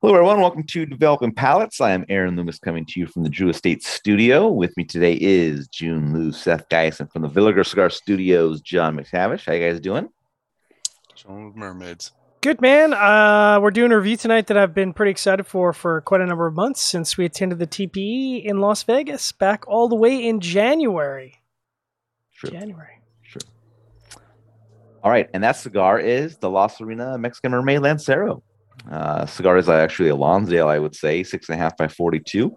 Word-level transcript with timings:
Hello, 0.00 0.14
everyone. 0.14 0.40
Welcome 0.40 0.62
to 0.62 0.86
Developing 0.86 1.32
Palates. 1.32 1.80
I 1.80 1.90
am 1.90 2.04
Aaron 2.08 2.36
Loomis 2.36 2.60
coming 2.60 2.86
to 2.86 3.00
you 3.00 3.08
from 3.08 3.24
the 3.24 3.28
Drew 3.28 3.48
Estate 3.48 3.82
Studio. 3.82 4.46
With 4.46 4.76
me 4.76 4.84
today 4.84 5.18
is 5.20 5.66
June 5.66 6.14
Liu, 6.14 6.30
Seth 6.30 6.68
Geis, 6.68 7.00
and 7.00 7.10
from 7.10 7.22
the 7.22 7.28
Villiger 7.28 7.66
Cigar 7.66 7.90
Studios, 7.90 8.60
John 8.60 8.96
McTavish. 8.96 9.44
How 9.44 9.54
you 9.54 9.68
guys 9.68 9.80
doing? 9.80 10.08
Chilling 11.16 11.46
with 11.46 11.56
mermaids. 11.56 12.12
Good 12.42 12.60
man. 12.60 12.94
Uh, 12.94 13.58
we're 13.60 13.72
doing 13.72 13.90
a 13.90 13.96
review 13.96 14.16
tonight 14.16 14.46
that 14.46 14.56
I've 14.56 14.72
been 14.72 14.92
pretty 14.92 15.10
excited 15.10 15.48
for 15.48 15.72
for 15.72 16.00
quite 16.02 16.20
a 16.20 16.26
number 16.26 16.46
of 16.46 16.54
months 16.54 16.80
since 16.80 17.18
we 17.18 17.24
attended 17.24 17.58
the 17.58 17.66
TPE 17.66 18.44
in 18.44 18.60
Las 18.60 18.84
Vegas 18.84 19.32
back 19.32 19.66
all 19.66 19.88
the 19.88 19.96
way 19.96 20.28
in 20.28 20.38
January. 20.38 21.40
Sure. 22.30 22.52
January. 22.52 23.00
Sure. 23.22 23.42
All 25.02 25.10
right, 25.10 25.28
and 25.34 25.42
that 25.42 25.56
cigar 25.56 25.98
is 25.98 26.36
the 26.36 26.48
La 26.48 26.68
Sirena 26.68 27.18
Mexican 27.18 27.50
Mermaid 27.50 27.80
Lancero. 27.80 28.44
Uh, 28.90 29.26
cigar 29.26 29.56
is 29.58 29.68
actually 29.68 30.08
a 30.08 30.16
Lonsdale, 30.16 30.68
I 30.68 30.78
would 30.78 30.94
say, 30.94 31.22
six 31.22 31.48
and 31.48 31.58
a 31.58 31.62
half 31.62 31.76
by 31.76 31.88
42. 31.88 32.56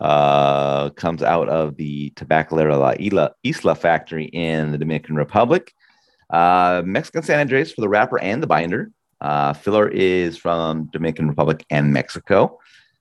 Uh, 0.00 0.90
comes 0.90 1.22
out 1.22 1.48
of 1.48 1.76
the 1.76 2.10
Tabacalera 2.16 2.78
La 2.78 2.94
Isla, 2.98 3.32
Isla 3.44 3.74
factory 3.74 4.26
in 4.26 4.72
the 4.72 4.78
Dominican 4.78 5.14
Republic. 5.16 5.72
Uh, 6.30 6.82
Mexican 6.84 7.22
San 7.22 7.40
Andres 7.40 7.72
for 7.72 7.80
the 7.80 7.88
wrapper 7.88 8.18
and 8.18 8.42
the 8.42 8.46
binder. 8.46 8.90
Uh, 9.20 9.52
filler 9.52 9.88
is 9.88 10.36
from 10.36 10.86
Dominican 10.92 11.28
Republic 11.28 11.64
and 11.70 11.92
Mexico. 11.92 12.58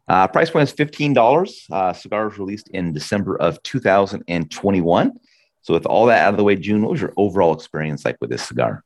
Uh, 0.07 0.27
price 0.27 0.49
point 0.49 0.69
is 0.69 0.75
$15. 0.75 1.71
Uh, 1.71 1.93
cigar 1.93 2.27
was 2.27 2.37
released 2.37 2.69
in 2.69 2.93
December 2.93 3.35
of 3.37 3.61
2021. 3.63 5.11
So, 5.61 5.73
with 5.73 5.85
all 5.85 6.05
that 6.07 6.25
out 6.25 6.33
of 6.33 6.37
the 6.37 6.43
way, 6.43 6.55
June, 6.57 6.81
what 6.81 6.91
was 6.91 7.01
your 7.01 7.13
overall 7.15 7.53
experience 7.53 8.03
like 8.03 8.17
with 8.19 8.29
this 8.29 8.43
cigar? 8.43 8.83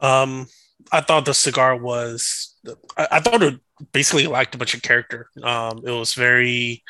Um, 0.00 0.48
I 0.90 1.00
thought 1.00 1.24
the 1.24 1.34
cigar 1.34 1.76
was, 1.76 2.56
I, 2.96 3.08
I 3.12 3.20
thought 3.20 3.42
it 3.42 3.60
basically 3.92 4.26
lacked 4.26 4.54
a 4.54 4.58
bunch 4.58 4.74
of 4.74 4.82
character. 4.82 5.28
Um, 5.42 5.82
it 5.86 5.90
was 5.90 6.14
very 6.14 6.82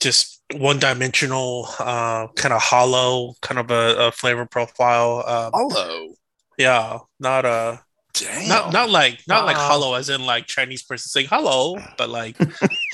just 0.00 0.42
one 0.54 0.78
dimensional, 0.78 1.68
uh, 1.78 2.28
kind 2.36 2.52
of 2.52 2.60
hollow, 2.62 3.34
kind 3.40 3.58
of 3.58 3.70
a, 3.70 4.08
a 4.08 4.12
flavor 4.12 4.46
profile. 4.46 5.24
Um, 5.26 5.50
Hello. 5.54 6.14
yeah, 6.58 6.98
not 7.18 7.44
a, 7.44 7.80
Damn. 8.14 8.48
not 8.48 8.72
not 8.72 8.90
like 8.90 9.20
not 9.26 9.44
like 9.44 9.56
hollow 9.56 9.94
as 9.94 10.08
in 10.08 10.24
like 10.24 10.46
Chinese 10.46 10.84
person 10.84 11.08
saying 11.08 11.26
hello, 11.28 11.76
but 11.98 12.08
like 12.10 12.36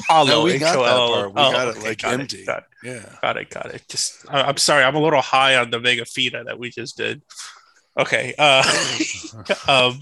hollow. 0.09 0.27
No, 0.31 0.43
we 0.45 0.59
got 0.59 0.73
that 0.73 0.97
part. 0.97 1.35
We 1.35 1.41
Oh, 1.43 1.53
got 1.53 1.69
it, 1.69 1.77
okay, 1.77 1.89
like, 1.89 1.99
got 2.03 2.15
it, 2.15 2.21
empty. 2.21 2.45
got 2.47 2.59
it. 2.59 2.65
yeah. 2.85 3.17
Got 3.21 3.37
it, 3.37 3.51
got 3.51 3.67
it. 3.75 3.83
Just, 3.89 4.25
I, 4.31 4.43
I'm 4.43 4.57
sorry, 4.57 4.83
I'm 4.83 4.95
a 4.97 5.01
little 5.03 5.21
high 5.21 5.57
on 5.57 5.71
the 5.71 5.79
VegaFina 5.79 6.47
that 6.47 6.59
we 6.59 6.71
just 6.71 6.97
did. 6.97 7.21
Okay. 7.99 8.35
Uh, 8.39 8.63
um, 9.69 10.01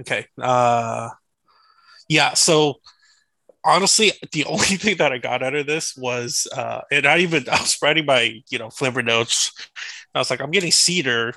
okay. 0.00 0.26
Uh, 0.40 1.10
yeah. 2.08 2.34
So 2.34 2.80
honestly, 3.64 4.12
the 4.32 4.44
only 4.46 4.64
thing 4.64 4.96
that 4.96 5.12
I 5.12 5.18
got 5.18 5.42
out 5.42 5.54
of 5.54 5.66
this 5.66 5.96
was, 5.96 6.46
uh, 6.56 6.80
and 6.90 7.06
I 7.06 7.18
even 7.18 7.48
I 7.52 7.60
was 7.60 7.78
writing 7.82 8.06
my 8.06 8.42
you 8.50 8.58
know 8.58 8.70
flavor 8.70 9.02
notes. 9.02 9.52
I 10.14 10.18
was 10.18 10.30
like, 10.30 10.40
I'm 10.40 10.50
getting 10.50 10.72
cedar. 10.72 11.34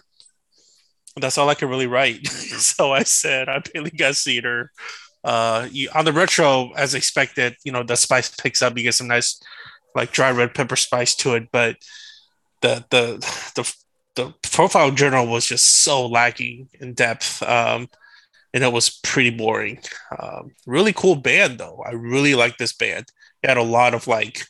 That's 1.20 1.38
all 1.38 1.50
I 1.50 1.56
can 1.56 1.70
really 1.70 1.88
write. 1.88 2.26
so 2.28 2.94
I 2.94 3.04
said, 3.04 3.50
I 3.50 3.60
barely 3.74 3.92
got 3.92 4.16
cedar. 4.16 4.72
Uh, 5.24 5.68
you, 5.70 5.90
on 5.94 6.06
the 6.06 6.14
retro, 6.14 6.72
as 6.72 6.96
expected, 6.96 7.56
you 7.64 7.72
know 7.72 7.84
the 7.84 7.96
spice 7.96 8.34
picks 8.34 8.62
up. 8.62 8.78
You 8.78 8.84
get 8.84 8.96
some 8.96 9.08
nice, 9.08 9.40
like 9.94 10.12
dry 10.12 10.32
red 10.32 10.56
pepper 10.56 10.76
spice 10.76 11.16
to 11.18 11.36
it, 11.36 11.50
but 11.52 11.78
the 12.62 12.86
the 12.90 13.18
the 13.56 13.76
the 14.16 14.34
profile 14.44 14.92
journal 14.92 15.28
was 15.28 15.46
just 15.46 15.84
so 15.84 16.06
lacking 16.08 16.70
in 16.80 16.94
depth, 16.94 17.42
um, 17.44 17.88
and 18.54 18.64
it 18.64 18.72
was 18.72 19.00
pretty 19.04 19.30
boring. 19.30 19.80
Um, 20.18 20.52
really 20.66 20.94
cool 20.94 21.16
band 21.16 21.58
though. 21.58 21.84
I 21.86 21.92
really 21.92 22.36
like 22.36 22.58
this 22.58 22.74
band. 22.74 23.06
It 23.44 23.48
had 23.48 23.58
a 23.58 23.64
lot 23.64 23.94
of 23.94 24.08
like 24.08 24.46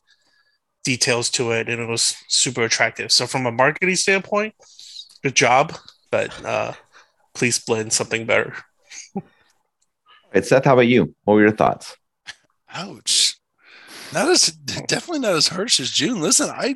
details 0.83 1.29
to 1.31 1.51
it, 1.51 1.69
and 1.69 1.81
it 1.81 1.87
was 1.87 2.15
super 2.27 2.63
attractive. 2.63 3.11
So 3.11 3.27
from 3.27 3.45
a 3.45 3.51
marketing 3.51 3.95
standpoint, 3.95 4.55
good 5.23 5.35
job. 5.35 5.75
But 6.09 6.43
uh, 6.43 6.73
please 7.33 7.59
blend 7.59 7.93
something 7.93 8.25
better. 8.25 8.55
All 9.15 9.23
right, 10.33 10.45
Seth, 10.45 10.65
how 10.65 10.73
about 10.73 10.87
you? 10.87 11.15
What 11.23 11.35
were 11.35 11.41
your 11.41 11.55
thoughts? 11.55 11.95
Ouch. 12.73 13.37
Not 14.13 14.29
as 14.29 14.47
definitely 14.47 15.19
not 15.19 15.35
as 15.35 15.47
harsh 15.47 15.79
as 15.79 15.89
June. 15.89 16.21
Listen, 16.21 16.49
I 16.49 16.75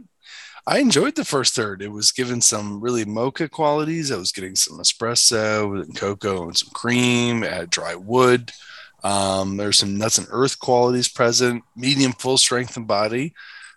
I 0.67 0.79
enjoyed 0.79 1.15
the 1.15 1.25
first 1.25 1.55
third. 1.55 1.81
It 1.81 1.91
was 1.91 2.11
given 2.11 2.41
some 2.41 2.81
really 2.81 3.05
mocha 3.05 3.47
qualities. 3.47 4.11
I 4.11 4.17
was 4.17 4.31
getting 4.31 4.55
some 4.55 4.79
espresso 4.79 5.81
and 5.81 5.95
cocoa 5.95 6.47
and 6.47 6.57
some 6.57 6.69
cream. 6.73 7.43
Had 7.43 7.69
dry 7.69 7.95
wood. 7.95 8.51
Um, 9.03 9.57
there's 9.57 9.77
some 9.77 9.97
nuts 9.97 10.17
and 10.17 10.27
earth 10.31 10.59
qualities 10.59 11.07
present. 11.07 11.63
Medium 11.75 12.13
full 12.13 12.39
strength 12.39 12.75
and 12.77 12.87
body. 12.87 13.33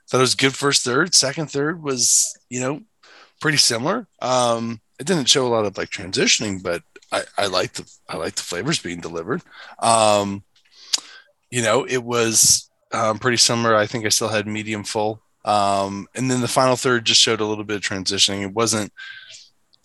Thought 0.08 0.18
it 0.18 0.22
was 0.22 0.34
good 0.34 0.54
first 0.54 0.82
third. 0.82 1.14
Second 1.14 1.50
third 1.50 1.82
was 1.82 2.38
you 2.48 2.60
know 2.60 2.80
pretty 3.40 3.58
similar. 3.58 4.06
Um, 4.22 4.80
it 4.98 5.06
didn't 5.06 5.28
show 5.28 5.46
a 5.46 5.48
lot 5.48 5.66
of 5.66 5.76
like 5.76 5.90
transitioning, 5.90 6.62
but 6.62 6.82
I, 7.12 7.22
I 7.36 7.46
like 7.46 7.74
the 7.74 7.90
I 8.08 8.16
like 8.16 8.34
the 8.34 8.42
flavors 8.42 8.78
being 8.78 9.00
delivered. 9.00 9.42
Um, 9.78 10.42
you 11.50 11.60
know, 11.60 11.84
it 11.84 12.02
was 12.02 12.70
um, 12.92 13.18
pretty 13.18 13.36
similar. 13.36 13.76
I 13.76 13.86
think 13.86 14.06
I 14.06 14.10
still 14.10 14.28
had 14.28 14.46
medium 14.46 14.84
full. 14.84 15.20
Um, 15.48 16.06
and 16.14 16.30
then 16.30 16.42
the 16.42 16.48
final 16.48 16.76
third 16.76 17.06
just 17.06 17.22
showed 17.22 17.40
a 17.40 17.46
little 17.46 17.64
bit 17.64 17.76
of 17.76 17.82
transitioning. 17.82 18.42
It 18.42 18.52
wasn't 18.52 18.92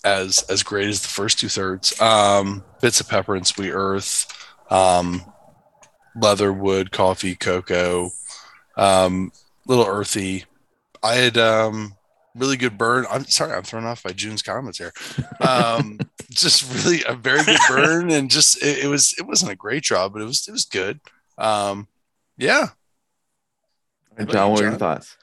as 0.03 0.43
as 0.49 0.61
great 0.61 0.89
as 0.89 1.01
the 1.01 1.07
first 1.07 1.39
two 1.39 1.47
thirds. 1.47 1.99
Um, 2.01 2.65
bits 2.81 2.99
of 2.99 3.07
pepper 3.07 3.33
and 3.33 3.47
sweet 3.47 3.71
earth, 3.71 4.27
um, 4.69 5.23
leather, 6.15 6.51
wood, 6.51 6.91
coffee, 6.91 7.35
cocoa, 7.35 8.09
um, 8.75 9.31
little 9.65 9.85
earthy. 9.85 10.43
I 11.01 11.15
had 11.15 11.37
um, 11.37 11.95
really 12.35 12.57
good 12.57 12.77
burn. 12.77 13.05
I'm 13.09 13.23
sorry, 13.25 13.53
I'm 13.53 13.63
thrown 13.63 13.85
off 13.85 14.03
by 14.03 14.11
June's 14.11 14.41
comments 14.41 14.79
here. 14.79 14.91
Um, 15.39 15.97
just 16.29 16.85
really 16.85 17.03
a 17.07 17.15
very 17.15 17.41
good 17.41 17.59
burn, 17.69 18.11
and 18.11 18.29
just 18.29 18.61
it, 18.61 18.79
it 18.83 18.87
was 18.87 19.15
it 19.17 19.25
wasn't 19.25 19.51
a 19.53 19.55
great 19.55 19.83
job, 19.83 20.11
but 20.11 20.21
it 20.21 20.25
was 20.25 20.45
it 20.45 20.51
was 20.51 20.65
good. 20.65 20.99
Um, 21.37 21.87
yeah, 22.37 22.67
And 24.17 24.29
John, 24.29 24.51
what 24.51 24.59
are 24.59 24.63
your 24.63 24.77
thoughts? 24.77 25.15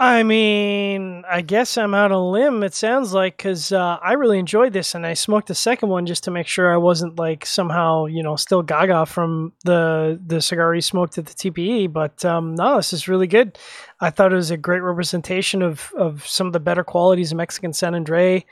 I 0.00 0.22
mean, 0.22 1.24
I 1.28 1.40
guess 1.40 1.76
I'm 1.76 1.92
out 1.92 2.12
a 2.12 2.18
limb. 2.20 2.62
It 2.62 2.72
sounds 2.72 3.12
like 3.12 3.36
because 3.36 3.72
uh, 3.72 3.98
I 4.00 4.12
really 4.12 4.38
enjoyed 4.38 4.72
this, 4.72 4.94
and 4.94 5.04
I 5.04 5.14
smoked 5.14 5.48
the 5.48 5.56
second 5.56 5.88
one 5.88 6.06
just 6.06 6.22
to 6.24 6.30
make 6.30 6.46
sure 6.46 6.72
I 6.72 6.76
wasn't 6.76 7.18
like 7.18 7.44
somehow, 7.44 8.06
you 8.06 8.22
know, 8.22 8.36
still 8.36 8.62
gaga 8.62 9.06
from 9.06 9.52
the 9.64 10.20
the 10.24 10.40
cigar 10.40 10.72
he 10.72 10.80
smoked 10.80 11.18
at 11.18 11.26
the 11.26 11.34
TPE. 11.34 11.92
But 11.92 12.24
um, 12.24 12.54
no, 12.54 12.76
this 12.76 12.92
is 12.92 13.08
really 13.08 13.26
good. 13.26 13.58
I 14.00 14.10
thought 14.10 14.32
it 14.32 14.36
was 14.36 14.52
a 14.52 14.56
great 14.56 14.82
representation 14.82 15.62
of 15.62 15.92
of 15.96 16.24
some 16.24 16.46
of 16.46 16.52
the 16.52 16.60
better 16.60 16.84
qualities 16.84 17.32
of 17.32 17.38
Mexican 17.38 17.72
San 17.72 17.96
Andre. 17.96 18.44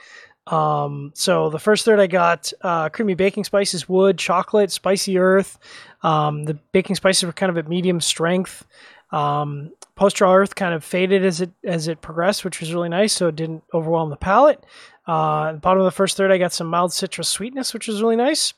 Um, 0.48 1.12
so 1.14 1.48
the 1.48 1.60
first 1.60 1.84
third 1.84 2.00
I 2.00 2.08
got 2.08 2.52
uh, 2.62 2.88
creamy 2.88 3.14
baking 3.14 3.44
spices, 3.44 3.88
wood, 3.88 4.18
chocolate, 4.18 4.72
spicy 4.72 5.16
earth. 5.16 5.58
Um, 6.02 6.42
the 6.42 6.54
baking 6.72 6.96
spices 6.96 7.22
were 7.22 7.32
kind 7.32 7.50
of 7.50 7.58
at 7.58 7.68
medium 7.68 8.00
strength. 8.00 8.66
Um, 9.12 9.70
post 9.96 10.16
draw 10.16 10.34
earth 10.34 10.54
kind 10.54 10.74
of 10.74 10.84
faded 10.84 11.24
as 11.24 11.40
it 11.40 11.50
as 11.64 11.88
it 11.88 12.00
progressed, 12.00 12.44
which 12.44 12.60
was 12.60 12.72
really 12.72 12.88
nice, 12.88 13.12
so 13.12 13.28
it 13.28 13.36
didn't 13.36 13.64
overwhelm 13.74 14.10
the 14.10 14.16
palate. 14.16 14.64
Uh, 15.06 15.54
bottom 15.54 15.80
of 15.80 15.84
the 15.84 15.90
first 15.90 16.16
third, 16.16 16.30
I 16.30 16.38
got 16.38 16.52
some 16.52 16.68
mild 16.68 16.92
citrus 16.92 17.28
sweetness, 17.28 17.74
which 17.74 17.88
was 17.88 18.00
really 18.00 18.16
nice. 18.16 18.54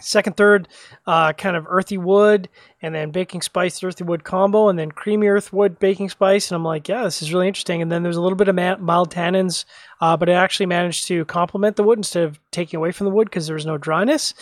Second 0.00 0.36
third, 0.36 0.68
uh, 1.06 1.32
kind 1.32 1.56
of 1.56 1.66
earthy 1.68 1.98
wood, 1.98 2.48
and 2.82 2.94
then 2.94 3.10
baking 3.10 3.42
spice 3.42 3.82
earthy 3.82 4.04
wood 4.04 4.22
combo, 4.22 4.68
and 4.68 4.78
then 4.78 4.92
creamy 4.92 5.26
earth 5.26 5.52
wood 5.52 5.78
baking 5.78 6.08
spice. 6.08 6.50
And 6.50 6.56
I'm 6.56 6.64
like, 6.64 6.88
yeah, 6.88 7.04
this 7.04 7.22
is 7.22 7.32
really 7.32 7.48
interesting. 7.48 7.82
And 7.82 7.90
then 7.90 8.02
there's 8.02 8.16
a 8.16 8.20
little 8.20 8.36
bit 8.36 8.48
of 8.48 8.54
ma- 8.54 8.76
mild 8.76 9.10
tannins, 9.10 9.64
uh, 10.00 10.16
but 10.16 10.28
it 10.28 10.32
actually 10.32 10.66
managed 10.66 11.08
to 11.08 11.24
complement 11.24 11.76
the 11.76 11.82
wood 11.82 11.98
instead 11.98 12.24
of 12.24 12.38
taking 12.50 12.76
away 12.76 12.92
from 12.92 13.06
the 13.06 13.10
wood 13.10 13.28
because 13.28 13.46
there 13.46 13.54
was 13.54 13.66
no 13.66 13.78
dryness. 13.78 14.34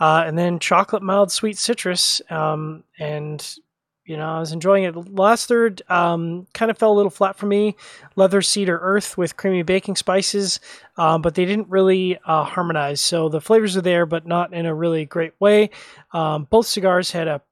Uh, 0.00 0.24
and 0.26 0.36
then 0.36 0.58
chocolate 0.58 1.02
mild 1.02 1.32
sweet 1.32 1.56
citrus, 1.56 2.20
um, 2.30 2.84
and 2.98 3.56
you 4.08 4.16
know, 4.16 4.26
I 4.26 4.40
was 4.40 4.52
enjoying 4.52 4.84
it. 4.84 5.14
Last 5.14 5.46
third 5.46 5.82
um, 5.90 6.46
kind 6.54 6.70
of 6.70 6.78
fell 6.78 6.92
a 6.92 6.96
little 6.96 7.10
flat 7.10 7.36
for 7.36 7.44
me. 7.44 7.76
Leather 8.16 8.40
cedar 8.40 8.78
earth 8.80 9.18
with 9.18 9.36
creamy 9.36 9.62
baking 9.62 9.96
spices, 9.96 10.60
um, 10.96 11.20
but 11.20 11.34
they 11.34 11.44
didn't 11.44 11.68
really 11.68 12.18
uh, 12.24 12.44
harmonize. 12.44 13.02
So 13.02 13.28
the 13.28 13.40
flavors 13.40 13.76
are 13.76 13.82
there, 13.82 14.06
but 14.06 14.26
not 14.26 14.54
in 14.54 14.64
a 14.64 14.74
really 14.74 15.04
great 15.04 15.34
way. 15.38 15.70
Um, 16.12 16.44
both 16.48 16.66
cigars 16.66 17.10
had 17.10 17.28
a 17.28 17.42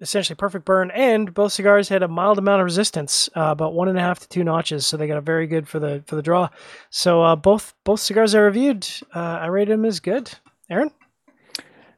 essentially 0.00 0.36
perfect 0.36 0.66
burn, 0.66 0.90
and 0.90 1.32
both 1.32 1.52
cigars 1.52 1.88
had 1.88 2.02
a 2.02 2.08
mild 2.08 2.36
amount 2.36 2.60
of 2.60 2.66
resistance, 2.66 3.30
uh, 3.34 3.52
about 3.52 3.72
one 3.72 3.88
and 3.88 3.96
a 3.96 4.02
half 4.02 4.20
to 4.20 4.28
two 4.28 4.44
notches. 4.44 4.86
So 4.86 4.98
they 4.98 5.06
got 5.06 5.16
a 5.16 5.22
very 5.22 5.46
good 5.46 5.66
for 5.66 5.78
the 5.78 6.04
for 6.06 6.16
the 6.16 6.22
draw. 6.22 6.50
So 6.90 7.22
uh, 7.22 7.34
both 7.34 7.72
both 7.84 8.00
cigars 8.00 8.34
I 8.34 8.40
reviewed, 8.40 8.86
uh, 9.14 9.38
I 9.40 9.46
rated 9.46 9.72
them 9.72 9.86
as 9.86 10.00
good. 10.00 10.30
Aaron. 10.68 10.90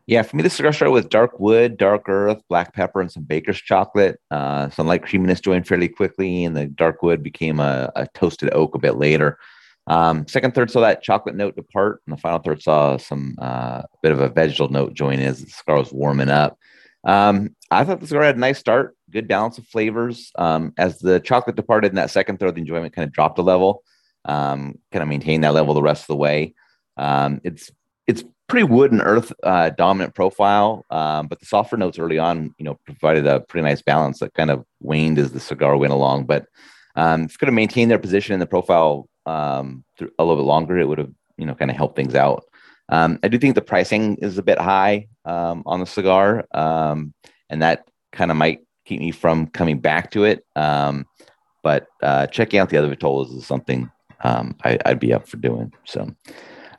Yeah, 0.07 0.23
for 0.23 0.37
me, 0.37 0.45
the 0.45 0.51
cigar 0.51 0.73
started 0.73 0.93
with 0.93 1.09
dark 1.09 1.41
wood, 1.41 1.77
dark 1.77 2.09
earth, 2.09 2.41
black 2.49 2.75
pepper, 2.75 3.01
and 3.01 3.11
some 3.11 3.25
baker's 3.25 3.61
chocolate. 3.61 4.21
Uh, 4.31 4.71
some 4.71 4.87
light 4.87 5.03
creaminess 5.03 5.41
joined 5.41 5.67
fairly 5.67 5.89
quickly, 5.89 6.45
and 6.45 6.57
the 6.57 6.67
dark 6.67 7.03
wood 7.03 7.25
became 7.25 7.59
a, 7.59 7.91
a 7.97 8.07
toasted 8.15 8.55
oak 8.55 8.77
a 8.77 8.79
bit 8.79 8.97
later. 8.97 9.37
Um, 9.89 10.27
second 10.29 10.55
third 10.55 10.71
saw 10.71 10.81
that 10.81 11.03
chocolate 11.03 11.35
note 11.35 11.57
depart, 11.57 12.03
and 12.07 12.17
the 12.17 12.21
final 12.21 12.39
third 12.39 12.63
saw 12.63 12.97
some 12.99 13.35
uh, 13.41 13.83
bit 14.01 14.13
of 14.13 14.21
a 14.21 14.29
vegetal 14.29 14.69
note 14.69 14.95
join 14.95 15.19
as 15.19 15.43
the 15.43 15.51
cigar 15.51 15.79
was 15.79 15.93
warming 15.93 16.29
up. 16.29 16.57
Um, 17.05 17.57
I 17.73 17.85
thought 17.85 18.01
the 18.01 18.07
cigar 18.07 18.23
had 18.23 18.37
a 18.37 18.41
nice 18.41 18.59
start, 18.59 18.97
good 19.11 19.27
balance 19.27 19.59
of 19.59 19.67
flavors. 19.67 20.31
Um, 20.37 20.73
as 20.79 20.99
the 20.99 21.19
chocolate 21.19 21.57
departed 21.57 21.91
in 21.91 21.97
that 21.97 22.11
second 22.11 22.39
third, 22.39 22.55
the 22.55 22.61
enjoyment 22.61 22.95
kind 22.95 23.07
of 23.07 23.13
dropped 23.13 23.39
a 23.39 23.43
level. 23.43 23.83
Um, 24.25 24.79
kind 24.93 25.03
of 25.03 25.09
maintained 25.09 25.45
that 25.45 25.55
level 25.55 25.75
the 25.75 25.83
rest 25.83 26.03
of 26.03 26.09
the 26.09 26.17
way. 26.17 26.55
Um, 26.97 27.41
it's 27.45 27.71
it's 28.09 28.25
pretty 28.49 28.65
wood 28.65 28.93
and 28.93 29.03
earth 29.03 29.33
uh, 29.43 29.71
dominant 29.71 30.15
profile, 30.15 30.85
um, 30.91 31.27
but 31.27 31.41
the 31.41 31.47
softer 31.47 31.77
notes 31.77 31.99
early 31.99 32.19
on, 32.19 32.55
you 32.59 32.65
know, 32.65 32.79
provided 32.85 33.27
a 33.27 33.41
pretty 33.41 33.65
nice 33.65 33.83
balance 33.83 34.21
that 34.21 34.35
kind 34.35 34.51
of 34.51 34.65
waned 34.81 35.19
as 35.19 35.33
the 35.33 35.41
cigar 35.41 35.77
went 35.77 35.93
along. 35.93 36.27
But 36.27 36.47
um, 36.95 37.23
it's 37.23 37.37
going 37.37 37.47
to 37.47 37.53
maintain 37.53 37.89
their 37.89 37.99
position 37.99 38.35
in 38.35 38.41
the 38.41 38.47
profile 38.47 39.09
um, 39.27 39.85
a 40.01 40.25
little 40.25 40.37
bit 40.37 40.47
longer. 40.47 40.79
It 40.79 40.89
would 40.89 40.99
have, 40.99 41.13
you 41.37 41.47
know, 41.47 41.55
kind 41.55 41.71
of 41.71 41.77
helped 41.77 41.97
things 41.97 42.15
out. 42.15 42.45
Um, 42.89 43.19
I 43.23 43.29
do 43.29 43.39
think 43.39 43.57
the 43.57 43.63
pricing 43.63 44.17
is 44.17 44.39
a 44.39 44.43
bit 44.43 44.59
high 44.59 45.09
um, 45.25 45.65
on 45.67 45.81
the 45.81 45.87
cigar, 45.87 46.47
um, 46.53 47.13
and 47.51 47.63
that 47.63 47.89
kind 48.13 48.31
of 48.31 48.37
might 48.37 48.61
keep 48.85 49.01
me 49.01 49.11
from 49.11 49.49
coming 49.49 49.81
back 49.81 50.13
to 50.13 50.25
it. 50.25 50.45
Um, 50.55 51.07
but 51.65 51.89
uh, 52.01 52.29
checking 52.29 52.61
out 52.61 52.71
the 52.71 52.77
other 52.77 52.95
Vitolas 52.95 53.37
is 53.37 53.45
something 53.45 53.91
I, 54.23 54.79
would 54.87 55.01
be 55.01 55.13
up 55.13 55.29
for 55.29 55.37
doing. 55.37 55.73
So, 55.85 56.15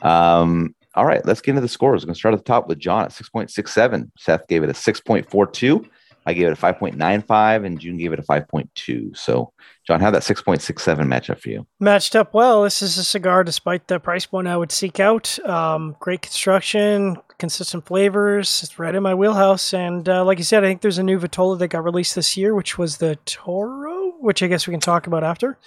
um, 0.01 0.73
all 0.97 1.05
right, 1.05 1.23
let's 1.25 1.41
get 1.41 1.51
into 1.51 1.61
the 1.61 1.67
scores. 1.67 2.01
We're 2.01 2.07
going 2.07 2.15
to 2.15 2.19
start 2.19 2.33
at 2.33 2.39
the 2.39 2.43
top 2.43 2.67
with 2.67 2.79
John 2.79 3.05
at 3.05 3.11
6.67. 3.11 4.11
Seth 4.17 4.47
gave 4.47 4.63
it 4.63 4.69
a 4.69 4.73
6.42. 4.73 5.87
I 6.25 6.33
gave 6.33 6.47
it 6.47 6.51
a 6.51 6.55
5.95, 6.61 7.65
and 7.65 7.79
June 7.79 7.97
gave 7.97 8.11
it 8.11 8.19
a 8.19 8.23
5.2. 8.23 9.15
So, 9.15 9.53
John, 9.85 10.01
how 10.01 10.11
that 10.11 10.23
6.67 10.23 11.07
match 11.07 11.29
up 11.29 11.39
for 11.39 11.49
you? 11.49 11.65
Matched 11.79 12.17
up 12.17 12.33
well. 12.33 12.63
This 12.63 12.81
is 12.81 12.97
a 12.97 13.03
cigar, 13.03 13.45
despite 13.45 13.87
the 13.87 13.99
price 13.99 14.25
point 14.25 14.47
I 14.47 14.57
would 14.57 14.71
seek 14.71 14.99
out. 14.99 15.39
Um, 15.47 15.95
great 16.01 16.21
construction, 16.23 17.15
consistent 17.37 17.85
flavors. 17.85 18.61
It's 18.63 18.77
right 18.77 18.93
in 18.93 19.03
my 19.03 19.13
wheelhouse. 19.13 19.73
And 19.73 20.09
uh, 20.09 20.25
like 20.25 20.39
you 20.39 20.43
said, 20.43 20.65
I 20.65 20.67
think 20.67 20.81
there's 20.81 20.97
a 20.97 21.03
new 21.03 21.19
Vitola 21.19 21.59
that 21.59 21.69
got 21.69 21.85
released 21.85 22.15
this 22.15 22.35
year, 22.35 22.53
which 22.55 22.77
was 22.77 22.97
the 22.97 23.17
Toro, 23.25 24.13
which 24.19 24.43
I 24.43 24.47
guess 24.47 24.67
we 24.67 24.71
can 24.71 24.81
talk 24.81 25.07
about 25.07 25.23
after. 25.23 25.57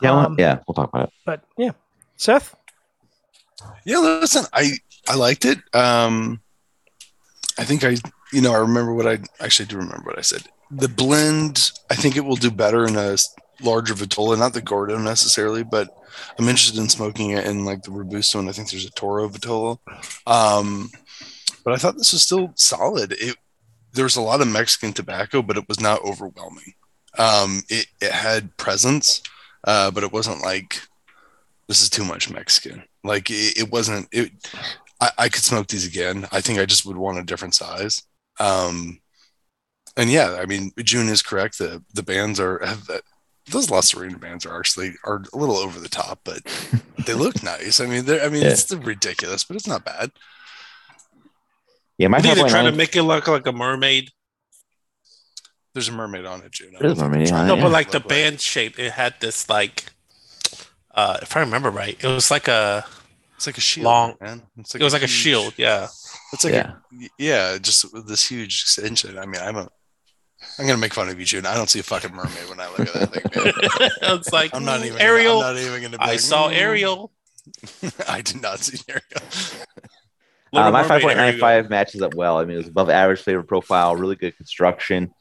Yeah, 0.00 0.12
um, 0.12 0.36
yeah, 0.38 0.60
we'll 0.66 0.74
talk 0.74 0.88
about 0.88 1.08
it. 1.08 1.14
But 1.26 1.42
yeah, 1.58 1.72
Seth. 2.16 2.54
Yeah, 3.84 3.98
listen, 3.98 4.44
I 4.52 4.72
I 5.08 5.14
liked 5.14 5.44
it. 5.44 5.58
Um, 5.74 6.40
I 7.58 7.64
think 7.64 7.84
I, 7.84 7.96
you 8.32 8.40
know, 8.40 8.52
I 8.52 8.58
remember 8.58 8.94
what 8.94 9.06
I 9.06 9.18
actually 9.40 9.66
do 9.66 9.76
remember 9.76 10.04
what 10.04 10.18
I 10.18 10.22
said. 10.22 10.42
The 10.70 10.88
blend, 10.88 11.70
I 11.90 11.94
think 11.94 12.16
it 12.16 12.24
will 12.24 12.36
do 12.36 12.50
better 12.50 12.86
in 12.86 12.96
a 12.96 13.16
larger 13.62 13.94
Vitola, 13.94 14.36
not 14.36 14.52
the 14.52 14.60
Gordo 14.60 14.98
necessarily, 14.98 15.62
but 15.62 15.88
I'm 16.38 16.48
interested 16.48 16.80
in 16.80 16.88
smoking 16.88 17.30
it 17.30 17.46
in 17.46 17.64
like 17.64 17.82
the 17.82 17.92
Robusto, 17.92 18.38
and 18.38 18.48
I 18.48 18.52
think 18.52 18.70
there's 18.70 18.84
a 18.84 18.90
Toro 18.90 19.28
Vitola. 19.28 19.78
Um, 20.26 20.90
but 21.64 21.72
I 21.72 21.76
thought 21.76 21.96
this 21.96 22.12
was 22.12 22.22
still 22.22 22.52
solid. 22.56 23.12
It 23.12 23.36
there 23.92 24.04
was 24.04 24.16
a 24.16 24.20
lot 24.22 24.42
of 24.42 24.48
Mexican 24.48 24.92
tobacco, 24.92 25.40
but 25.40 25.56
it 25.56 25.68
was 25.68 25.80
not 25.80 26.02
overwhelming. 26.02 26.74
Um, 27.16 27.62
it, 27.70 27.86
it 28.02 28.12
had 28.12 28.54
presence 28.58 29.22
uh, 29.66 29.90
but 29.90 30.04
it 30.04 30.12
wasn't 30.12 30.42
like 30.42 30.80
this 31.68 31.82
is 31.82 31.90
too 31.90 32.04
much 32.04 32.30
Mexican. 32.30 32.84
Like 33.06 33.30
it, 33.30 33.58
it 33.58 33.70
wasn't. 33.70 34.08
It. 34.12 34.32
I, 35.00 35.10
I, 35.18 35.28
could 35.28 35.42
smoke 35.42 35.68
these 35.68 35.86
again. 35.86 36.26
I 36.32 36.40
think 36.40 36.58
I 36.58 36.64
just 36.64 36.86
would 36.86 36.96
want 36.96 37.18
a 37.18 37.22
different 37.22 37.54
size. 37.54 38.02
Um, 38.40 39.00
and 39.96 40.10
yeah, 40.10 40.38
I 40.40 40.46
mean, 40.46 40.72
June 40.78 41.08
is 41.08 41.22
correct. 41.22 41.58
The 41.58 41.82
the 41.94 42.02
bands 42.02 42.38
are 42.40 42.64
have 42.64 42.86
that. 42.86 43.02
Those 43.48 43.70
La 43.70 43.80
Sirena 43.80 44.18
bands 44.18 44.44
are 44.44 44.58
actually 44.58 44.94
are 45.04 45.22
a 45.32 45.36
little 45.36 45.56
over 45.56 45.78
the 45.78 45.88
top, 45.88 46.20
but 46.24 46.42
they 47.06 47.14
look 47.14 47.42
nice. 47.42 47.80
I 47.80 47.86
mean, 47.86 48.04
they're 48.04 48.24
I 48.24 48.28
mean, 48.28 48.42
yeah. 48.42 48.48
it's 48.48 48.72
ridiculous, 48.72 49.44
but 49.44 49.56
it's 49.56 49.68
not 49.68 49.84
bad. 49.84 50.10
Yeah, 51.98 52.08
my 52.08 52.20
they're 52.20 52.34
trying 52.48 52.70
to 52.70 52.76
make 52.76 52.94
it 52.94 53.02
look 53.02 53.26
like 53.28 53.46
a 53.46 53.52
mermaid. 53.52 54.10
There's 55.72 55.88
a 55.88 55.92
mermaid 55.92 56.26
on 56.26 56.42
it, 56.42 56.52
June. 56.52 56.74
There's 56.78 56.98
a 56.98 57.08
mermaid 57.08 57.30
on 57.32 57.44
it. 57.44 57.48
No, 57.48 57.60
but 57.60 57.70
like 57.70 57.90
the 57.90 58.00
band 58.00 58.40
shape, 58.40 58.78
it 58.78 58.92
had 58.92 59.14
this 59.20 59.48
like, 59.48 59.92
uh, 60.94 61.18
if 61.22 61.36
I 61.36 61.40
remember 61.40 61.70
right, 61.70 62.02
it 62.02 62.08
was 62.08 62.30
like 62.30 62.48
a. 62.48 62.84
It's 63.36 63.46
like 63.46 63.58
a 63.58 63.60
shield, 63.60 63.84
long. 63.84 64.14
Man. 64.20 64.42
It's 64.58 64.74
like 64.74 64.80
it 64.80 64.84
was 64.84 64.94
like 64.94 65.02
huge, 65.02 65.10
a 65.10 65.14
shield, 65.14 65.54
yeah. 65.58 65.84
It's 66.32 66.42
like 66.42 66.54
yeah, 66.54 66.72
a, 66.72 67.08
yeah, 67.18 67.58
just 67.58 67.86
this 68.06 68.26
huge 68.26 68.62
extension. 68.62 69.18
I 69.18 69.26
mean, 69.26 69.40
I'm 69.40 69.56
a. 69.56 69.68
I'm 70.58 70.66
gonna 70.66 70.78
make 70.78 70.94
fun 70.94 71.08
of 71.08 71.18
you, 71.18 71.26
June. 71.26 71.44
I 71.44 71.54
don't 71.54 71.68
see 71.68 71.80
a 71.80 71.82
fucking 71.82 72.14
mermaid 72.14 72.48
when 72.48 72.60
I 72.60 72.68
look 72.68 72.80
at 72.80 72.92
that 72.94 73.12
thing. 73.12 73.90
it's 74.02 74.32
like 74.32 74.54
I'm 74.54 74.64
not 74.64 74.84
even 74.84 75.00
Ariel. 75.00 75.40
Gonna, 75.40 75.48
I'm 75.48 75.54
not 75.54 75.62
even 75.62 75.82
gonna. 75.82 75.96
I 76.00 76.16
saw 76.16 76.48
Ariel. 76.48 77.12
I 78.08 78.22
did 78.22 78.40
not 78.40 78.60
see 78.60 78.78
Ariel. 78.88 79.02
Uh, 80.52 80.70
my 80.70 80.84
5.95 80.84 81.68
matches 81.68 82.00
up 82.00 82.14
well. 82.14 82.38
I 82.38 82.44
mean, 82.44 82.54
it 82.54 82.58
was 82.58 82.68
above 82.68 82.88
average 82.88 83.20
flavor 83.20 83.42
profile, 83.42 83.94
really 83.96 84.16
good 84.16 84.34
construction. 84.36 85.12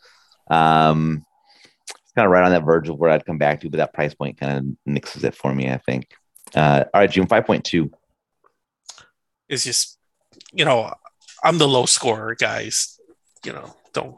Um, 0.49 1.25
it's 1.89 2.11
kind 2.15 2.25
of 2.25 2.31
right 2.31 2.45
on 2.45 2.51
that 2.51 2.63
verge 2.63 2.87
of 2.87 2.97
where 2.97 3.09
I'd 3.09 3.25
come 3.25 3.37
back 3.37 3.59
to, 3.61 3.69
but 3.69 3.77
that 3.77 3.93
price 3.93 4.13
point 4.13 4.39
kind 4.39 4.57
of 4.57 4.77
mixes 4.85 5.25
it 5.25 5.35
for 5.35 5.53
me, 5.53 5.69
I 5.69 5.77
think. 5.79 6.07
Uh, 6.53 6.85
all 6.93 7.01
right, 7.01 7.11
June 7.11 7.27
5.2. 7.27 7.91
It's 9.49 9.63
just, 9.63 9.97
you 10.53 10.65
know, 10.65 10.93
I'm 11.43 11.57
the 11.57 11.67
low 11.67 11.85
scorer, 11.85 12.35
guys. 12.35 12.99
You 13.45 13.53
know, 13.53 13.75
don't 13.93 14.17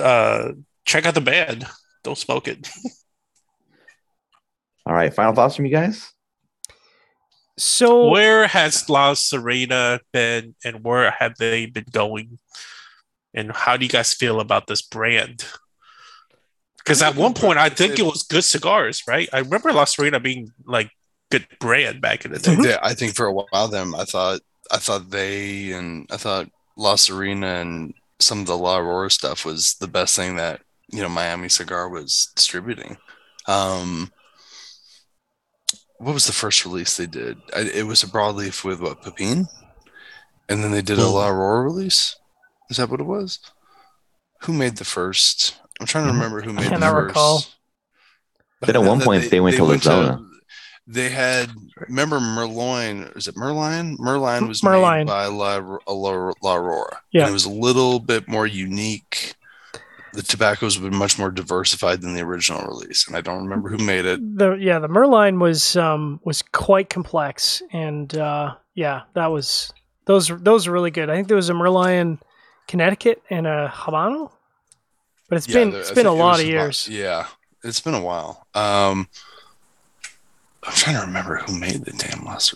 uh, 0.00 0.52
check 0.84 1.06
out 1.06 1.14
the 1.14 1.20
band. 1.20 1.66
Don't 2.04 2.18
smoke 2.18 2.48
it. 2.48 2.68
All 4.86 4.94
right, 4.94 5.12
final 5.12 5.34
thoughts 5.34 5.56
from 5.56 5.66
you 5.66 5.72
guys. 5.72 6.10
So, 7.58 8.08
where 8.08 8.46
has 8.46 8.88
La 8.88 9.14
Sirena 9.14 9.98
been, 10.12 10.54
and 10.64 10.84
where 10.84 11.10
have 11.10 11.36
they 11.38 11.66
been 11.66 11.86
going 11.90 12.38
and 13.34 13.52
how 13.52 13.76
do 13.76 13.84
you 13.84 13.90
guys 13.90 14.14
feel 14.14 14.40
about 14.40 14.66
this 14.66 14.82
brand? 14.82 15.44
Because 16.78 17.02
at 17.02 17.16
one 17.16 17.34
point, 17.34 17.58
I 17.58 17.68
think 17.68 17.98
it 17.98 18.04
was 18.04 18.22
good 18.22 18.44
cigars, 18.44 19.02
right? 19.06 19.28
I 19.32 19.40
remember 19.40 19.72
La 19.72 19.84
Sirena 19.84 20.22
being 20.22 20.52
like 20.64 20.90
good 21.30 21.46
brand 21.60 22.00
back 22.00 22.24
in 22.24 22.32
the 22.32 22.38
day. 22.38 22.56
Yeah, 22.60 22.78
I 22.82 22.94
think 22.94 23.14
for 23.14 23.26
a 23.26 23.32
while 23.32 23.68
them, 23.68 23.94
I 23.94 24.04
thought 24.04 24.40
I 24.70 24.78
thought 24.78 25.10
they 25.10 25.72
and 25.72 26.06
I 26.10 26.16
thought 26.16 26.50
La 26.76 26.94
Sirena 26.94 27.60
and 27.60 27.94
some 28.18 28.40
of 28.40 28.46
the 28.46 28.56
La 28.56 28.78
Aurora 28.78 29.10
stuff 29.10 29.44
was 29.44 29.74
the 29.74 29.88
best 29.88 30.16
thing 30.16 30.36
that 30.36 30.60
you 30.88 31.02
know 31.02 31.08
Miami 31.08 31.48
Cigar 31.48 31.88
was 31.88 32.30
distributing. 32.34 32.96
Um, 33.46 34.12
what 35.98 36.14
was 36.14 36.26
the 36.26 36.32
first 36.32 36.64
release 36.64 36.96
they 36.96 37.06
did? 37.06 37.38
I, 37.54 37.60
it 37.60 37.86
was 37.86 38.02
a 38.02 38.06
broadleaf 38.06 38.64
with 38.64 38.80
what 38.80 39.02
Pepin, 39.02 39.48
and 40.48 40.64
then 40.64 40.70
they 40.70 40.82
did 40.82 40.98
a. 40.98 41.06
La 41.06 41.28
Aurora 41.28 41.62
release. 41.62 42.16
Is 42.70 42.76
that 42.76 42.90
what 42.90 43.00
it 43.00 43.04
was? 43.04 43.38
Who 44.42 44.52
made 44.52 44.76
the 44.76 44.84
first? 44.84 45.58
I'm 45.80 45.86
trying 45.86 46.06
to 46.06 46.12
remember 46.12 46.42
who 46.42 46.52
made 46.52 46.72
I 46.72 46.78
the 46.78 46.86
first. 46.86 47.06
Recall. 47.08 47.44
But 48.60 48.76
at 48.76 48.82
one 48.82 49.00
point 49.00 49.22
they, 49.22 49.28
they 49.28 49.40
went 49.40 49.56
they 49.56 49.64
to 49.64 49.72
Lazona. 49.72 50.27
They 50.90 51.10
had 51.10 51.50
remember 51.76 52.18
Merlin. 52.18 53.12
Is 53.14 53.28
it 53.28 53.36
Merlin? 53.36 53.96
Merlin 53.98 54.48
was 54.48 54.62
Merlin. 54.62 55.00
made 55.00 55.06
by 55.06 55.26
La, 55.26 55.56
La, 55.86 56.32
La 56.42 56.54
Aurora. 56.54 57.02
Yeah, 57.12 57.22
and 57.22 57.30
it 57.30 57.32
was 57.34 57.44
a 57.44 57.50
little 57.50 58.00
bit 58.00 58.26
more 58.26 58.46
unique. 58.46 59.34
The 60.14 60.22
tobaccos 60.22 60.76
have 60.76 60.82
been 60.82 60.96
much 60.96 61.18
more 61.18 61.30
diversified 61.30 62.00
than 62.00 62.14
the 62.14 62.22
original 62.22 62.66
release, 62.66 63.06
and 63.06 63.14
I 63.14 63.20
don't 63.20 63.42
remember 63.42 63.68
who 63.68 63.76
made 63.76 64.06
it. 64.06 64.38
The 64.38 64.52
yeah, 64.52 64.78
the 64.78 64.88
Merlin 64.88 65.38
was 65.38 65.76
um 65.76 66.20
was 66.24 66.40
quite 66.40 66.88
complex, 66.88 67.62
and 67.70 68.16
uh, 68.16 68.54
yeah, 68.74 69.02
that 69.12 69.26
was 69.26 69.70
those 70.06 70.28
those 70.38 70.66
are 70.66 70.72
really 70.72 70.90
good. 70.90 71.10
I 71.10 71.16
think 71.16 71.28
there 71.28 71.36
was 71.36 71.50
a 71.50 71.54
Merlin 71.54 72.18
Connecticut 72.66 73.22
and 73.28 73.46
a 73.46 73.70
Habano. 73.74 74.30
But 75.28 75.36
it's 75.36 75.48
yeah, 75.48 75.54
been 75.54 75.74
it's 75.74 75.90
been 75.90 76.06
a 76.06 76.14
lot 76.14 76.40
of 76.40 76.46
years. 76.46 76.88
Yeah, 76.88 77.26
it's 77.62 77.80
been 77.80 77.92
a 77.92 78.00
while. 78.00 78.46
Um, 78.54 79.08
I'm 80.68 80.74
trying 80.74 80.96
to 80.96 81.06
remember 81.06 81.36
who 81.36 81.58
made 81.58 81.86
the 81.86 81.92
damn 81.92 82.26
Las 82.26 82.54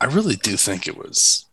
I 0.00 0.04
really 0.04 0.36
do 0.36 0.56
think 0.56 0.86
it 0.86 0.96
was 0.96 1.44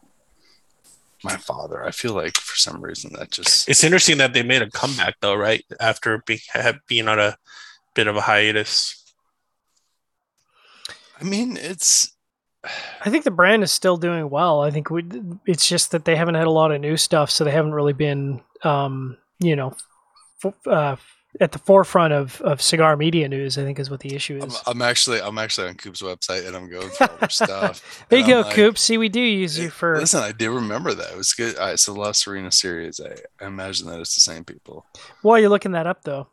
my 1.24 1.36
father. 1.36 1.84
I 1.84 1.90
feel 1.90 2.14
like 2.14 2.38
for 2.38 2.56
some 2.56 2.80
reason 2.80 3.14
that 3.18 3.32
just 3.32 3.68
it's 3.68 3.84
interesting 3.84 4.20
that 4.20 4.34
they 4.34 4.44
made 4.44 4.62
a 4.62 4.70
comeback 4.70 5.16
though, 5.20 5.34
right? 5.34 5.66
After 5.80 6.20
being 6.28 6.40
being 6.88 7.08
on 7.08 7.18
a 7.18 7.38
bit 7.96 8.06
of 8.06 8.16
a 8.16 8.22
hiatus. 8.22 9.04
I 11.20 11.24
mean, 11.24 11.58
it's 11.58 12.14
I 13.04 13.10
think 13.10 13.24
the 13.24 13.32
brand 13.32 13.64
is 13.64 13.72
still 13.72 13.98
doing 13.98 14.30
well. 14.30 14.62
I 14.62 14.70
think 14.70 14.92
we, 14.92 15.04
it's 15.48 15.68
just 15.68 15.90
that 15.90 16.06
they 16.06 16.16
haven't 16.16 16.36
had 16.36 16.46
a 16.46 16.52
lot 16.52 16.72
of 16.72 16.82
new 16.82 16.98
stuff, 16.98 17.32
so 17.32 17.44
they 17.44 17.52
haven't 17.52 17.74
really 17.74 17.94
been, 17.94 18.42
um, 18.62 19.18
you 19.40 19.56
know, 19.56 19.76
uh, 20.68 20.98
at 21.42 21.52
the 21.52 21.60
forefront 21.60 22.14
of, 22.14 22.42
of 22.42 22.62
cigar 22.62 22.96
media 22.96 23.28
news. 23.28 23.58
I 23.58 23.64
think 23.64 23.80
is 23.80 23.90
what 23.90 24.00
the 24.00 24.16
issue 24.16 24.38
is. 24.38 24.62
I'm, 24.66 24.76
I'm 24.76 24.82
actually 24.82 25.22
I'm 25.22 25.38
actually 25.38 25.68
on 25.68 25.76
Coop's 25.76 26.02
website 26.02 26.48
and 26.48 26.56
I'm 26.56 26.70
going 26.70 26.90
through 26.90 27.08
all 27.08 27.18
their 27.18 27.30
stuff. 27.30 28.06
there 28.10 28.20
you 28.20 28.28
go, 28.28 28.42
like, 28.42 28.54
Coop. 28.56 28.78
See, 28.78 28.98
we 28.98 29.10
do 29.10 29.20
use 29.20 29.58
you 29.58 29.70
for. 29.70 29.98
Listen, 29.98 30.22
I 30.22 30.32
do 30.32 30.54
remember 30.54 30.94
that. 30.94 31.12
It 31.12 31.18
was 31.18 31.34
good. 31.34 31.58
All 31.58 31.68
right, 31.68 31.80
so 31.80 31.94
La 31.94 32.12
Sirena 32.12 32.54
series. 32.54 33.00
I, 33.00 33.16
I 33.44 33.48
imagine 33.48 33.88
that 33.88 34.00
it's 34.00 34.16
the 34.16 34.22
same 34.22 34.44
people. 34.44 34.86
While 35.22 35.40
you're 35.40 35.50
looking 35.50 35.72
that 35.74 35.88
up, 35.88 36.04
though, 36.04 36.28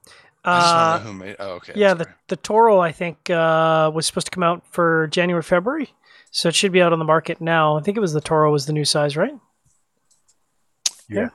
I 0.44 0.60
just 0.60 0.74
Uh, 0.74 0.98
know 0.98 1.04
who 1.04 1.12
made. 1.14 1.36
Oh, 1.38 1.50
okay. 1.52 1.72
Yeah, 1.76 1.94
the 1.94 2.06
the 2.28 2.36
Toro 2.36 2.80
I 2.80 2.92
think 2.92 3.30
uh, 3.30 3.90
was 3.94 4.06
supposed 4.06 4.26
to 4.26 4.30
come 4.30 4.42
out 4.42 4.62
for 4.70 5.08
January 5.08 5.42
February, 5.42 5.92
so 6.30 6.48
it 6.48 6.54
should 6.54 6.72
be 6.72 6.80
out 6.82 6.92
on 6.92 6.98
the 6.98 7.04
market 7.04 7.40
now. 7.40 7.76
I 7.76 7.82
think 7.82 7.96
it 7.96 8.00
was 8.00 8.12
the 8.12 8.20
Toro 8.20 8.50
was 8.52 8.66
the 8.66 8.72
new 8.72 8.84
size, 8.84 9.16
right? 9.16 9.34
yeah. 11.08 11.28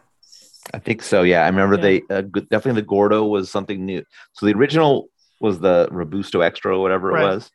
I 0.74 0.80
think 0.80 1.02
so. 1.02 1.22
Yeah, 1.24 1.44
I 1.44 1.48
remember 1.48 1.76
Yeah. 1.76 1.82
they 1.82 2.02
uh, 2.16 2.22
definitely 2.52 2.82
the 2.82 2.88
Gordo 2.88 3.26
was 3.26 3.50
something 3.50 3.86
new. 3.86 4.04
So 4.34 4.46
the 4.46 4.54
original 4.54 5.08
was 5.40 5.60
the 5.60 5.88
Robusto 5.92 6.42
Extra 6.42 6.76
or 6.78 6.82
whatever 6.82 7.10
Right. 7.10 7.24
it 7.24 7.26
was, 7.36 7.52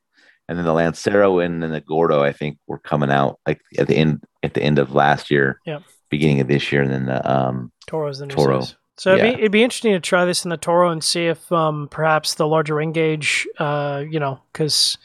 and 0.49 0.57
then 0.59 0.65
the 0.65 0.73
Lancero 0.73 1.39
and 1.41 1.63
then 1.63 1.73
the 1.73 1.81
Gordo 1.81 2.23
I 2.23 2.33
think 2.33 2.59
were 2.67 2.79
coming 2.79 3.11
out 3.11 3.39
like 3.47 3.61
at 3.79 3.87
the 3.89 3.97
end 3.97 4.23
at 4.43 4.55
the 4.55 4.63
end 4.63 4.79
of 4.79 4.95
last 4.95 5.31
year, 5.31 5.61
Yeah. 5.67 5.81
beginning 6.11 6.41
of 6.41 6.49
this 6.49 6.73
year, 6.73 6.83
and 6.83 6.91
then 6.93 7.07
the 7.07 7.31
um 7.31 7.71
Toro's 7.87 8.19
the 8.19 8.27
new 8.27 8.35
Toro. 8.35 8.61
size. 8.61 8.77
So 8.99 9.15
it'd, 9.15 9.23
be, 9.23 9.39
it'd 9.41 9.53
be 9.53 9.63
interesting 9.65 9.93
to 9.95 10.01
try 10.01 10.27
this 10.27 10.45
in 10.45 10.51
the 10.51 10.57
Toro 10.59 10.91
and 10.91 11.03
see 11.03 11.27
if 11.27 11.51
um, 11.51 11.89
perhaps 11.91 12.35
the 12.35 12.47
larger 12.47 12.75
ring 12.75 12.93
gauge, 12.93 13.49
uh, 13.59 14.05
you 14.09 14.21
know, 14.21 14.39
because 14.53 14.97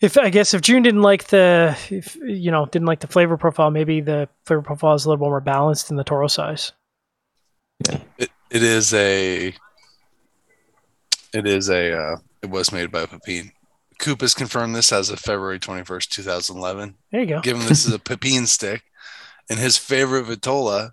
if 0.00 0.18
I 0.18 0.28
guess 0.28 0.52
if 0.52 0.60
June 0.60 0.82
didn't 0.82 1.00
like 1.02 1.24
the, 1.28 1.76
if, 1.90 2.16
you 2.16 2.50
know, 2.50 2.66
didn't 2.66 2.86
like 2.86 3.00
the 3.00 3.06
flavor 3.08 3.38
profile, 3.38 3.70
maybe 3.70 4.02
the 4.02 4.28
flavor 4.44 4.60
profile 4.62 4.94
is 4.94 5.04
a 5.06 5.08
little 5.08 5.26
more 5.26 5.40
balanced 5.40 5.90
in 5.90 5.96
the 5.96 6.04
Toro 6.04 6.28
size. 6.28 6.72
It, 7.80 8.30
it 8.50 8.62
is 8.62 8.92
a. 8.94 9.54
It 11.32 11.46
is 11.46 11.68
a. 11.70 11.92
Uh, 11.92 12.16
it 12.42 12.50
was 12.50 12.72
made 12.72 12.90
by 12.90 13.06
Pepin. 13.06 13.52
Coop 13.98 14.20
has 14.20 14.34
confirmed 14.34 14.74
this 14.74 14.92
as 14.92 15.10
of 15.10 15.18
February 15.18 15.58
twenty 15.58 15.84
first, 15.84 16.12
two 16.12 16.22
thousand 16.22 16.56
eleven. 16.56 16.94
There 17.10 17.20
you 17.20 17.26
go. 17.26 17.40
Given 17.40 17.66
this 17.66 17.84
is 17.84 17.92
a 17.92 17.98
Pepin 17.98 18.46
stick, 18.46 18.82
and 19.50 19.58
his 19.58 19.76
favorite 19.76 20.26
Vitola 20.26 20.90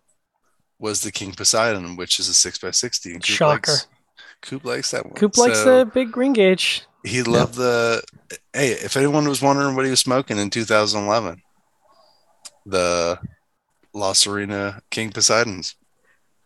was 0.79 1.01
the 1.01 1.11
King 1.11 1.31
Poseidon, 1.31 1.95
which 1.95 2.19
is 2.19 2.29
a 2.29 2.33
six 2.33 2.63
x 2.63 2.79
sixty. 2.79 3.13
And 3.13 3.21
Coop 3.21 3.35
Shocker. 3.35 3.71
Likes, 3.71 3.87
Coop 4.41 4.65
likes 4.65 4.91
that 4.91 5.05
one. 5.05 5.15
Coop 5.15 5.37
likes 5.37 5.59
So 5.59 5.79
the 5.79 5.85
big 5.85 6.15
ring 6.17 6.33
gauge. 6.33 6.83
He 7.03 7.21
loved 7.23 7.55
the. 7.55 8.01
Hey, 8.53 8.71
if 8.71 8.97
anyone 8.97 9.27
was 9.27 9.41
wondering 9.41 9.75
what 9.75 9.85
he 9.85 9.91
was 9.91 9.99
smoking 9.99 10.37
in 10.37 10.49
2011, 10.49 11.41
the 12.65 13.19
La 13.93 14.13
Sirena 14.13 14.81
King 14.89 15.11
Poseidons. 15.11 15.75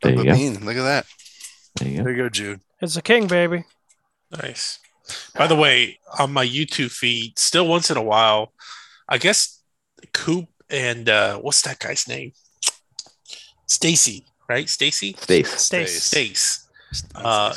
There 0.01 0.11
you 0.13 0.23
go. 0.23 0.31
Pepin. 0.31 0.65
Look 0.65 0.77
at 0.77 0.83
that. 0.83 1.05
there 1.75 1.87
you 1.89 1.97
go. 1.97 2.03
There 2.03 2.11
you 2.13 2.17
go, 2.23 2.29
Jude. 2.29 2.61
It's 2.81 2.95
a 2.95 3.01
king, 3.01 3.27
baby. 3.27 3.65
Nice. 4.31 4.79
By 5.35 5.47
the 5.47 5.55
way, 5.55 5.99
on 6.19 6.31
my 6.31 6.45
YouTube 6.45 6.91
feed, 6.91 7.37
still 7.39 7.67
once 7.67 7.89
in 7.89 7.97
a 7.97 8.03
while, 8.03 8.53
I 9.07 9.17
guess 9.17 9.59
Coop 10.13 10.47
and 10.69 11.09
uh, 11.09 11.37
what's 11.39 11.61
that 11.63 11.79
guy's 11.79 12.07
name? 12.07 12.33
Stacy, 13.67 14.25
right? 14.47 14.69
Stacy? 14.69 15.15
Stace. 15.19 15.49
Stace. 15.59 16.03
Stace. 16.03 16.67
Uh, 17.15 17.53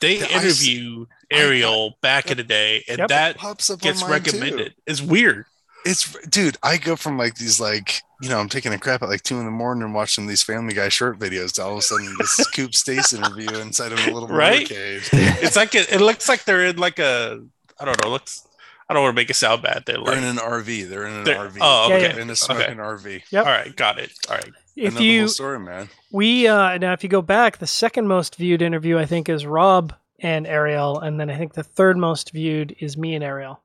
They 0.00 0.18
Yeah, 0.18 0.24
I 0.24 0.28
s- 0.34 0.44
interview 0.44 1.06
Ariel 1.30 1.96
back 2.02 2.30
in 2.30 2.36
the 2.36 2.42
day, 2.44 2.84
and 2.88 2.98
Yep. 2.98 3.08
that 3.08 3.36
pops 3.36 3.70
up 3.70 3.80
gets 3.80 4.02
on 4.02 4.10
mine, 4.10 4.22
too. 4.22 4.32
recommended. 4.32 4.74
It's 4.86 5.00
weird. 5.00 5.46
It's 5.84 6.12
dude. 6.28 6.58
I 6.62 6.76
go 6.76 6.96
from 6.96 7.16
like 7.18 7.36
these 7.36 7.58
like 7.60 8.02
you 8.22 8.28
know 8.30 8.38
I'm 8.38 8.48
taking 8.48 8.72
a 8.72 8.78
crap 8.78 9.02
at 9.02 9.08
like 9.10 9.22
two 9.22 9.38
in 9.38 9.44
the 9.44 9.50
morning 9.50 9.82
and 9.84 9.94
watching 9.94 10.26
these 10.26 10.42
Family 10.42 10.72
Guy 10.74 10.88
short 10.88 11.18
videos 11.18 11.52
to 11.54 11.62
all 11.64 11.72
of 11.72 11.78
a 11.78 11.82
sudden 11.82 12.14
this 12.18 12.48
Coop 12.54 12.74
Stace 12.74 13.12
interview 13.12 13.48
inside 13.58 13.92
of 13.92 13.98
a 14.06 14.10
little 14.10 14.28
Right? 14.28 14.66
motorcade. 14.66 15.42
It's 15.42 15.56
like 15.56 15.74
it, 15.74 15.92
it 15.92 16.00
looks 16.00 16.28
like 16.28 16.44
they're 16.44 16.64
in 16.66 16.76
like 16.78 16.98
a 16.98 17.44
I 17.80 17.84
don't 17.84 18.02
know. 18.02 18.08
It 18.08 18.12
looks 18.12 18.46
I 18.88 18.94
don't 18.94 19.02
want 19.02 19.14
to 19.16 19.20
make 19.20 19.30
it 19.30 19.34
sound 19.34 19.62
bad. 19.62 19.84
They're 19.86 19.96
They're 19.96 20.04
like 20.04 20.18
in 20.18 20.24
an 20.24 20.36
RV. 20.36 20.88
They're 20.88 21.06
in 21.06 21.14
an 21.14 21.24
They're- 21.24 21.36
RV. 21.48 21.58
oh, 21.60 21.86
okay. 21.92 22.14
yeah. 22.14 22.22
In 22.22 22.30
a 22.30 22.36
smoking 22.36 22.76
RV. 22.76 23.22
Yep. 23.30 23.46
All 23.46 23.52
right, 23.52 23.74
got 23.76 23.98
it. 23.98 24.12
All 24.30 24.36
right. 24.36 24.50
If 24.76 24.96
I 24.96 25.00
you 25.00 25.20
whole 25.20 25.28
story, 25.28 25.58
man. 25.60 25.88
We 26.10 26.46
uh 26.46 26.78
now 26.78 26.92
if 26.92 27.02
you 27.02 27.08
go 27.10 27.22
back, 27.22 27.58
the 27.58 27.66
second 27.66 28.06
most 28.06 28.36
viewed 28.36 28.62
interview 28.62 28.98
I 28.98 29.04
think 29.06 29.28
is 29.28 29.44
Rob 29.44 29.94
and 30.20 30.46
Ariel, 30.46 31.00
and 31.00 31.18
then 31.18 31.28
I 31.28 31.36
think 31.36 31.54
the 31.54 31.64
third 31.64 31.96
most 31.96 32.30
viewed 32.32 32.76
is 32.78 32.96
me 32.96 33.14
and 33.16 33.24
Ariel. 33.24 33.60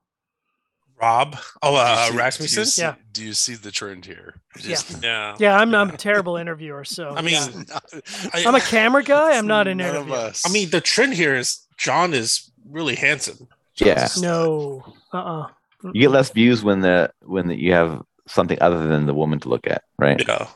Rob. 1.01 1.37
Oh, 1.61 1.71
Do 1.71 1.75
you 1.75 1.81
uh, 1.81 1.95
see- 1.95 2.07
do 2.09 2.13
you 2.13 2.19
Rasmussen. 2.19 2.65
see- 2.65 2.81
Yeah. 2.81 2.95
Do 3.11 3.23
you 3.25 3.33
see 3.33 3.55
the 3.55 3.71
trend 3.71 4.05
here? 4.05 4.41
Yeah. 4.59 4.77
Yeah. 5.01 5.35
Yeah, 5.39 5.57
I'm 5.59 5.73
I'm 5.75 5.89
a 5.91 5.97
terrible 5.97 6.37
interviewer, 6.37 6.83
so 6.85 7.09
I 7.15 7.21
mean, 7.21 7.33
yeah. 7.33 7.79
I, 8.33 8.43
I'm 8.45 8.55
a 8.55 8.61
camera 8.61 9.03
guy. 9.03 9.37
I'm 9.37 9.47
not 9.47 9.67
an 9.67 9.79
interviewer. 9.79 10.15
us. 10.15 10.43
I 10.45 10.51
mean, 10.51 10.69
the 10.69 10.81
trend 10.81 11.13
here 11.13 11.35
is 11.35 11.65
John 11.77 12.13
is 12.13 12.51
really 12.69 12.95
handsome. 12.95 13.47
Yeah. 13.75 14.07
No, 14.19 14.83
uh, 15.13 15.17
uh 15.17 15.47
You 15.93 16.01
get 16.01 16.11
less 16.11 16.31
views 16.31 16.63
when 16.63 16.79
the 16.81 17.11
when 17.21 17.47
the, 17.47 17.55
you 17.55 17.73
have 17.73 18.01
something 18.27 18.57
other 18.61 18.87
than 18.87 19.05
the 19.05 19.13
woman 19.13 19.39
to 19.41 19.49
look 19.49 19.67
at, 19.67 19.83
right? 19.99 20.19
Yeah. 20.27 20.47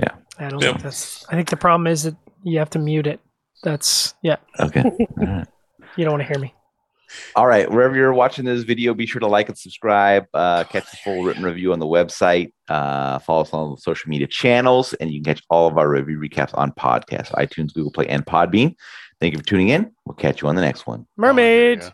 Yeah. 0.00 0.14
I 0.38 0.48
don't 0.48 0.62
Yep. 0.62 0.72
think 0.74 0.82
that's. 0.84 1.26
I 1.28 1.34
think 1.34 1.50
the 1.50 1.56
problem 1.56 1.86
is 1.88 2.04
that 2.04 2.14
you 2.44 2.58
have 2.60 2.70
to 2.70 2.78
mute 2.78 3.06
it. 3.08 3.20
That's 3.64 4.14
yeah. 4.22 4.36
Okay. 4.60 4.82
All 5.20 5.26
right. 5.26 5.46
You 5.96 6.04
don't 6.04 6.12
want 6.12 6.22
to 6.22 6.28
hear 6.32 6.38
me. 6.40 6.54
All 7.36 7.46
right. 7.46 7.70
Wherever 7.70 7.94
you're 7.96 8.12
watching 8.12 8.44
this 8.44 8.62
video, 8.62 8.94
be 8.94 9.06
sure 9.06 9.20
to 9.20 9.26
like 9.26 9.48
and 9.48 9.58
subscribe. 9.58 10.26
Uh, 10.34 10.64
catch 10.64 10.90
the 10.90 10.96
full 10.98 11.22
written 11.24 11.42
review 11.42 11.72
on 11.72 11.78
the 11.78 11.86
website. 11.86 12.52
Uh, 12.68 13.18
follow 13.18 13.42
us 13.42 13.52
on 13.52 13.72
the 13.72 13.76
social 13.80 14.08
media 14.08 14.26
channels, 14.26 14.92
and 14.94 15.10
you 15.10 15.20
can 15.20 15.34
catch 15.34 15.42
all 15.50 15.66
of 15.66 15.76
our 15.78 15.88
review 15.88 16.18
recaps 16.18 16.56
on 16.56 16.72
podcasts, 16.72 17.32
iTunes, 17.32 17.74
Google 17.74 17.90
Play, 17.92 18.06
and 18.08 18.24
Podbean. 18.24 18.74
Thank 19.20 19.34
you 19.34 19.38
for 19.38 19.44
tuning 19.44 19.68
in. 19.68 19.90
We'll 20.06 20.14
catch 20.14 20.40
you 20.40 20.48
on 20.48 20.54
the 20.54 20.62
next 20.62 20.86
one. 20.86 21.00
Oh, 21.00 21.04
there 21.04 21.30
you 21.30 21.34
Mermaid. 21.34 21.80
go. 21.80 21.86